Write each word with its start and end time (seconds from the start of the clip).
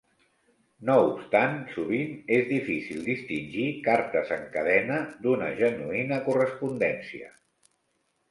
No 0.89 0.93
obstant, 1.07 1.57
sovint 1.73 2.13
és 2.37 2.47
difícil 2.51 3.03
distingir 3.09 3.67
cartes 3.89 4.33
en 4.37 4.49
cadena 4.55 4.97
d'una 5.27 5.49
genuïna 5.61 6.19
correspondència. 6.31 7.29